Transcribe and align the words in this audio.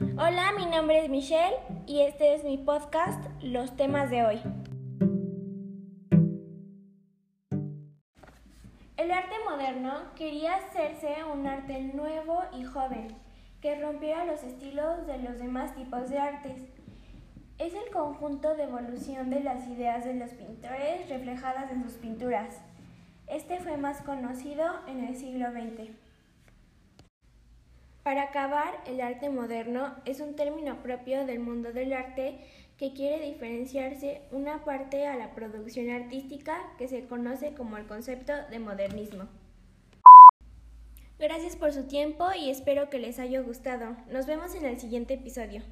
Hola, 0.00 0.52
mi 0.56 0.66
nombre 0.66 1.04
es 1.04 1.08
Michelle 1.08 1.54
y 1.86 2.00
este 2.00 2.34
es 2.34 2.42
mi 2.42 2.58
podcast 2.58 3.24
Los 3.40 3.76
temas 3.76 4.10
de 4.10 4.24
hoy. 4.24 4.40
El 8.96 9.12
arte 9.12 9.34
moderno 9.48 9.92
quería 10.16 10.56
hacerse 10.56 11.14
un 11.32 11.46
arte 11.46 11.80
nuevo 11.94 12.42
y 12.52 12.64
joven, 12.64 13.06
que 13.60 13.80
rompiera 13.80 14.24
los 14.24 14.42
estilos 14.42 15.06
de 15.06 15.18
los 15.18 15.38
demás 15.38 15.76
tipos 15.76 16.10
de 16.10 16.18
artes. 16.18 16.60
Es 17.58 17.74
el 17.74 17.92
conjunto 17.92 18.56
de 18.56 18.64
evolución 18.64 19.30
de 19.30 19.44
las 19.44 19.68
ideas 19.68 20.04
de 20.04 20.14
los 20.14 20.30
pintores 20.30 21.08
reflejadas 21.08 21.70
en 21.70 21.84
sus 21.84 21.94
pinturas. 21.94 22.60
Este 23.28 23.60
fue 23.60 23.76
más 23.76 24.02
conocido 24.02 24.64
en 24.88 25.04
el 25.04 25.14
siglo 25.14 25.52
XX. 25.52 25.92
Para 28.04 28.24
acabar, 28.24 28.82
el 28.86 29.00
arte 29.00 29.30
moderno 29.30 29.94
es 30.04 30.20
un 30.20 30.36
término 30.36 30.82
propio 30.82 31.24
del 31.24 31.40
mundo 31.40 31.72
del 31.72 31.94
arte 31.94 32.38
que 32.76 32.92
quiere 32.92 33.24
diferenciarse 33.24 34.20
una 34.30 34.62
parte 34.62 35.06
a 35.06 35.16
la 35.16 35.34
producción 35.34 35.88
artística 35.88 36.58
que 36.76 36.86
se 36.86 37.06
conoce 37.06 37.54
como 37.54 37.78
el 37.78 37.86
concepto 37.86 38.34
de 38.50 38.58
modernismo. 38.58 39.24
Gracias 41.18 41.56
por 41.56 41.72
su 41.72 41.84
tiempo 41.84 42.26
y 42.38 42.50
espero 42.50 42.90
que 42.90 42.98
les 42.98 43.18
haya 43.18 43.40
gustado. 43.40 43.96
Nos 44.10 44.26
vemos 44.26 44.54
en 44.54 44.66
el 44.66 44.78
siguiente 44.78 45.14
episodio. 45.14 45.62